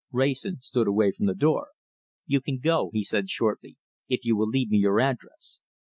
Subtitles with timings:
[0.11, 1.67] Wrayson stood away from the door.
[2.25, 3.77] "You can go," he said shortly,
[4.09, 5.59] "if you will leave me your address."